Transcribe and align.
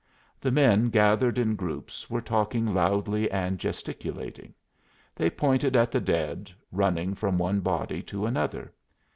The 0.39 0.49
men, 0.49 0.89
gathered 0.89 1.37
in 1.37 1.55
groups, 1.55 2.09
were 2.09 2.21
talking 2.23 2.73
loudly 2.73 3.29
and 3.29 3.59
gesticulating. 3.59 4.55
They 5.15 5.29
pointed 5.29 5.75
at 5.75 5.91
the 5.91 6.01
dead, 6.01 6.49
running 6.71 7.13
from 7.13 7.37
one 7.37 7.59
body 7.59 8.01
to 8.01 8.25
another. 8.25 8.73